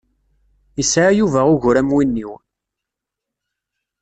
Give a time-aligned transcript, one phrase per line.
[0.77, 2.31] Yesɛa Yuba ugur am win-iw.